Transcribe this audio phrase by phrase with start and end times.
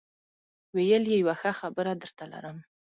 [0.75, 2.57] ويې ويل يو ښه خبرم درته لرم.